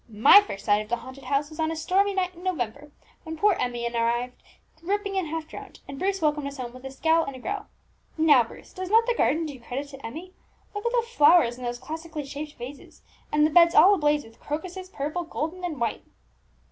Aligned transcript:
"My 0.09 0.41
first 0.41 0.65
sight 0.65 0.81
of 0.81 0.89
the 0.89 0.95
haunted 0.95 1.25
house 1.25 1.51
was 1.51 1.59
on 1.59 1.69
a 1.69 1.75
stormy 1.75 2.15
night 2.15 2.33
in 2.33 2.41
November, 2.41 2.91
when 3.23 3.37
poor 3.37 3.53
Emmie 3.59 3.85
and 3.85 3.95
I 3.95 3.99
arrived 4.01 4.41
dripping 4.79 5.15
and 5.15 5.27
half 5.27 5.47
drowned, 5.47 5.79
and 5.87 5.99
Bruce 5.99 6.23
welcomed 6.23 6.47
us 6.47 6.57
home 6.57 6.73
with 6.73 6.83
a 6.85 6.89
scowl 6.89 7.23
and 7.25 7.35
a 7.35 7.39
growl. 7.39 7.67
Now, 8.17 8.43
Bruce, 8.43 8.73
does 8.73 8.89
not 8.89 9.05
the 9.05 9.13
garden 9.13 9.45
do 9.45 9.59
credit 9.59 9.89
to 9.89 10.03
Emmie? 10.03 10.33
Look 10.73 10.87
at 10.87 10.91
the 10.91 11.05
flowers 11.07 11.59
in 11.59 11.63
those 11.63 11.77
classically 11.77 12.25
shaped 12.25 12.55
vases, 12.55 13.03
and 13.31 13.45
the 13.45 13.51
beds 13.51 13.75
all 13.75 13.93
ablaze 13.93 14.23
with 14.23 14.39
crocuses, 14.39 14.89
purple, 14.89 15.21
golden, 15.21 15.63
and 15.63 15.79
white!" 15.79 16.01